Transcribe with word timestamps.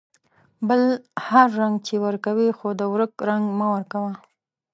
بل 0.67 0.81
هر 1.27 1.47
رنگ 1.59 1.75
چې 1.87 1.95
ورکوې، 2.05 2.47
خو 2.57 2.67
د 2.79 2.81
ورک 2.93 3.11
رنگ 3.27 3.45
مه 3.57 3.67
ورکوه. 3.75 4.13